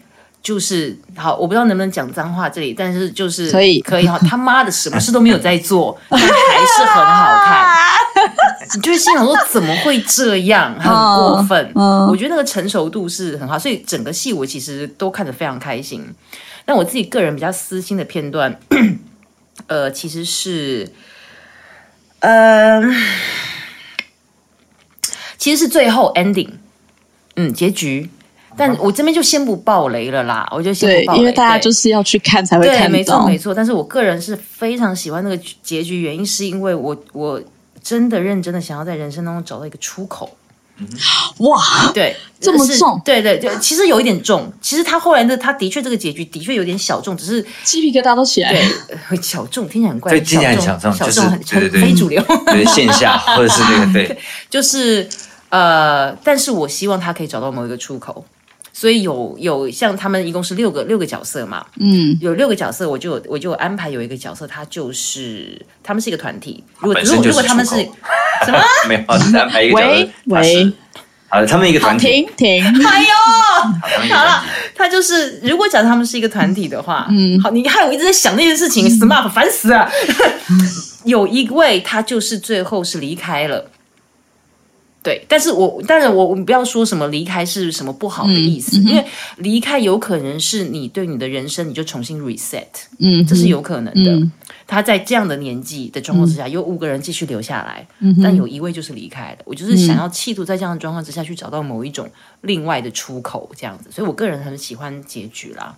[0.44, 7.66] 就是好，我不知道能不能讲脏话这里，但是就是可以可以哈，他妈的什么事都没有在做，但还是很好看。
[8.76, 11.72] 你就会心想说怎么会这样，很过分。
[11.76, 16.06] 嗯我觉得那个成熟度是很好，所以整个戏我其实都看得非常开心。
[16.66, 18.60] 但我自己个人比较私心的片段，
[19.68, 20.92] 呃，其实是，
[22.20, 22.82] 呃，
[25.38, 26.50] 其实是最后 ending，
[27.36, 28.10] 嗯，结局。
[28.58, 33.26] 但我这边就先不爆雷了啦，我就先不爆，雷，因为大家就是要去看才会对，看没错。
[33.26, 33.54] 没错。
[33.54, 37.42] 但是我个人是非常喜欢那个结局，原因是因为我我
[37.82, 40.38] 真的认真的想要在人生当中找到一个出口。
[41.38, 44.52] 哇，对，这么重对对对，其实有一点重。
[44.60, 48.60] 其实他后来的他的确这个结局的确有点小众，只是鸡皮疙瘩都起来了。
[48.88, 52.20] 对呃 小众听起来很怪，对听起来很小众就是小众很非主流。
[52.48, 54.18] 对线下 或者是那个对，
[54.50, 55.08] 就是
[55.50, 58.26] 呃，但是我希望他可以找到某一个出口。
[58.76, 66.64] 所以有有像他们一共是六个六个角色嘛，嗯，有六个角色，我就我就安排有一个角色，他就是他们是一个团体。
[66.80, 68.60] 如果如果如果他们是什么？
[68.90, 70.74] 没有安排一个角喂色他是喂，
[71.30, 72.86] 好，他们一个，团体，停停。
[72.86, 79.88] 哎呦，好他们一个团体他就是如果假设他们是一个团体的话，嗯，好，你害我一直在想那件事情，smart 烦死了。
[81.06, 83.70] 有一位他就是最后是离开了。
[85.04, 89.06] 对，但是我当然我我们不要说什么离开是什么不好的意思，因为
[89.38, 92.66] 离开有可能是你对你的人生你就重新 reset，
[93.00, 94.12] 嗯，这是有可能的。
[94.14, 94.32] 嗯
[94.66, 97.86] 他在这样的年纪的状况之下，有五个人继续留下来，
[98.24, 99.38] 但有一位就是离开了。
[99.44, 102.10] 我就是想要企图在这样的状况之下去找到某一种
[102.42, 103.90] 另外的出口，这样子。
[103.92, 105.78] 所以我个人很喜欢结局啦。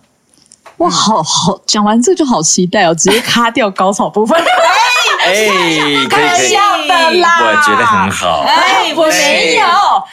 [0.78, 4.38] 哇，好好，讲完这个就好期待哦，直接卡掉高潮部分。
[5.24, 6.52] 哎，可以可以，
[6.88, 7.40] 的啦。
[7.40, 8.44] 我觉得很好。
[8.46, 9.66] 哎，我没有，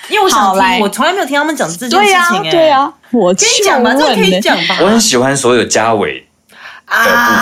[0.09, 0.75] 因为我想来。
[0.75, 4.77] 听，我从来没有听他们讲这件对呀事情、哎，，对啊，我跟你讲吧，这个可以讲吧。
[4.81, 6.27] 我很喜欢所有嘉伟
[6.87, 7.01] 的部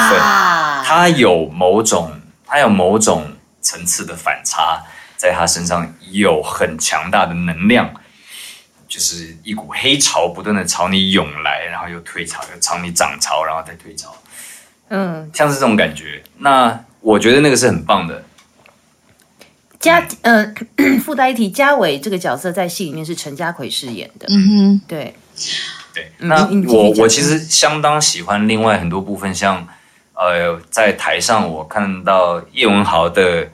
[0.10, 2.12] 分，啊，他有某种，
[2.48, 3.24] 他有某种
[3.62, 4.82] 层次的反差，
[5.16, 7.90] 在他身上有很强大的能量，
[8.92, 14.14] 就是一股黑潮不断的朝你涌来，然后又退潮，又朝你涨潮，然后再退潮，
[14.90, 16.22] 嗯，像是这种感觉。
[16.40, 18.22] 那我觉得那个是很棒的。
[19.80, 20.54] 嘉，嗯、
[21.02, 25.16] 附带一提，嘉伟这个角色在戏里面是陈家奎饰演的，嗯哼，对，
[25.94, 29.66] 对，嗯那我我其实相当喜欢另外很多部分，像
[30.16, 33.50] 呃，在台上我看到叶文豪的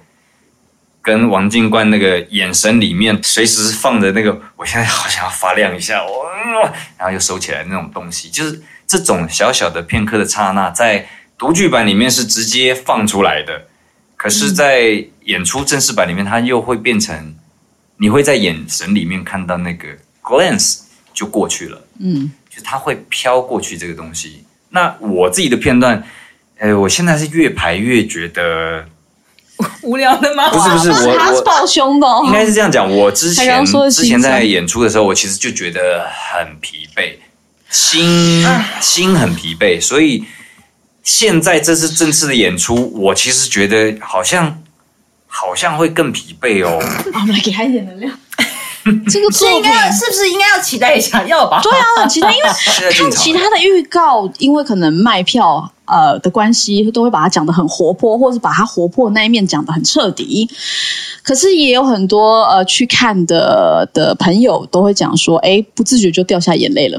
[1.07, 13.67] 跟王静冠那个眼神里面，随时放着那个，我现在好想要发亮一下，我、嗯然后又收起来那种东西，就是这种小小的片刻的刹那，在独剧版里面是直接放出来的，
[14.17, 17.33] 可是，在演出正式版里面，它又会变成
[17.95, 19.87] 你会在眼神里面看到那个
[20.21, 20.81] glance
[21.13, 21.81] 就过去了。
[22.01, 24.43] 嗯，就是它会飘过去这个东西。
[24.71, 26.03] 那我自己的片段，
[26.57, 28.85] 呃，我现在是越排越觉得
[29.81, 30.49] 无聊的吗？
[30.49, 32.91] 不是不是我我他是抱胸的哦，应该是这样讲。
[32.91, 37.15] 我之他前之前在演出的时候，我其实就觉得很疲惫，
[37.69, 38.45] 心
[38.81, 40.23] 心很疲惫，所以
[41.03, 44.61] 现在这次正式的演出，我其实觉得好像
[45.25, 46.79] 好像会更疲惫哦。
[47.13, 48.11] 我们来给他一点能量。
[49.09, 51.25] 这个是作品应该是不是应该要期待一下？
[51.27, 51.59] 要吧？
[51.61, 52.49] 对啊，很期待，因为
[52.91, 60.49] 看其他的预告，因为可能卖票呃的关系，都会把它讲的很活泼，或是把它活泼的那一面讲的很彻底。
[61.23, 66.97] 可是也有很多呃去看的的朋友都会讲说，哎，不自觉就掉下眼泪了。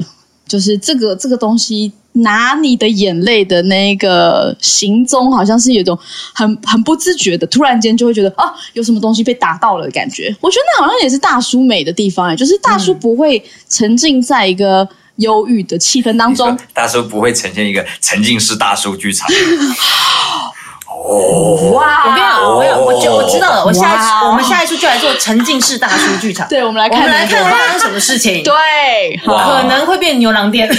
[0.49, 5.97] 就是这个这个东西，拿你的眼泪的那个行踪，好像是有一种
[6.33, 10.35] 很很不自觉的，突然间就会觉得啊，有什么东西被打到了的感觉。
[10.41, 14.87] 我觉得那好像也是大叔美的地方哎，就是大叔不会沉浸在一个
[15.17, 19.27] 忧郁的气氛当中大叔不会呈现一个沉浸式大叔剧场。
[20.89, 23.63] 哇我跟你讲，我跟你讲，我就我知道了。
[23.63, 26.47] 我下一哇次我们下一次就来做沉浸式大叔剧场。
[26.47, 28.43] 对，我们来我看们来看那个发生什么事情。
[28.43, 28.53] 对，
[29.23, 30.67] 可能会变牛郎店，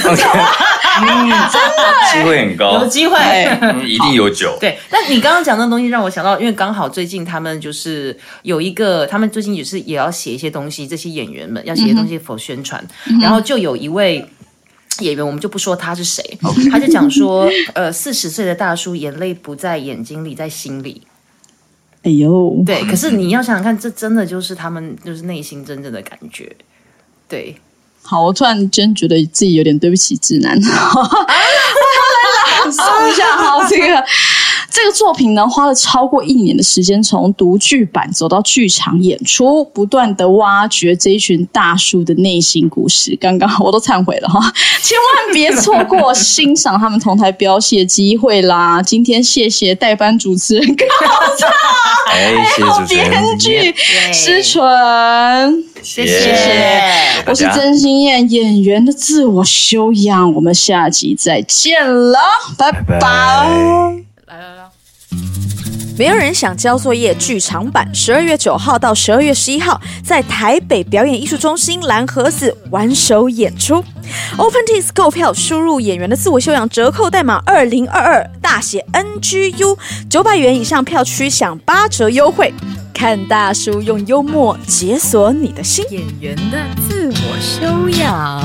[2.13, 3.17] 机会很高有，机会。
[3.61, 4.57] 嗯一定有酒。
[4.61, 12.85] 对，但你刚刚讲的东西让我想到，因为刚好最近他们就是有一个，他们最近也是也要写一些东西，这些演员们要写一些东西否宣传，
[13.23, 14.27] 然后就有一位。
[15.01, 16.23] 演员我们就不说他是谁
[16.71, 21.03] 他就讲说，呃，四十岁的大叔眼泪不在眼睛里，在心里。
[22.03, 26.55] 哎呦，对，可是你要想想看，这真的就是他们就是内心真正的感觉。
[27.29, 27.57] 对，
[28.03, 30.59] 好，我突然间觉得自己有点对不起直男。
[30.65, 30.69] 来
[32.71, 34.05] 送 一下，好，这个
[34.71, 43.17] 这个作品呢，花了超过一年的时间，从读剧版走到剧场演出，不断的挖掘这一群大叔的内心故事。
[43.21, 44.41] 刚刚我都忏悔了哈，
[44.83, 48.81] 千万别错过欣赏他们同台飙戏的机会啦！
[48.81, 50.87] 今天谢谢代班主持人高
[51.37, 51.49] 超，
[52.11, 53.75] 哎，谢谢主持人，编剧
[54.13, 55.65] 思纯。
[55.83, 56.93] 谢谢谢
[57.27, 60.33] 我是真心燕，演员的自我修养。
[60.35, 62.19] 我们下集再见了，
[62.59, 63.07] 拜拜拜
[64.27, 64.60] 来来来，
[65.99, 73.85] 没有人想交作业剧场版，十二月九号到十二月十一号，在台北表演艺术中心蓝盒子玩手演出。
[74.39, 79.77] OpenTix 购票，输入演员的自我修养折扣代码二零二二，大写 NGU，
[80.09, 82.55] 九百元以上票区享八折优惠。
[82.95, 85.85] 看大叔用幽默解锁你的心。
[85.91, 86.59] 演员的
[86.89, 88.43] 自我修养。